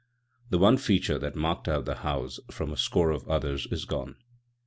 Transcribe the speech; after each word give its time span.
The 0.49 0.57
one 0.57 0.77
feature 0.77 1.19
that 1.19 1.35
marked 1.35 1.67
out 1.67 1.85
the 1.85 1.97
house 1.97 2.39
from 2.49 2.71
a 2.73 2.75
score 2.75 3.11
of 3.11 3.29
others 3.29 3.67
is 3.69 3.85
gone. 3.85 4.15